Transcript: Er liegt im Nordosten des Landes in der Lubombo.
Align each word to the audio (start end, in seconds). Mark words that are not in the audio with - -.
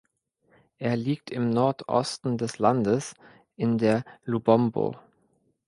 Er 0.79 0.95
liegt 0.95 1.29
im 1.29 1.51
Nordosten 1.51 2.39
des 2.39 2.57
Landes 2.57 3.13
in 3.55 3.77
der 3.77 4.03
Lubombo. 4.25 4.97